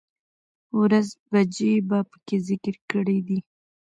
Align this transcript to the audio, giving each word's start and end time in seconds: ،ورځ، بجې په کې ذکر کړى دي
،ورځ، 0.81 1.07
بجې 1.31 1.73
په 1.89 1.97
کې 2.25 2.35
ذکر 2.47 2.75
کړى 2.89 3.19
دي 3.27 3.39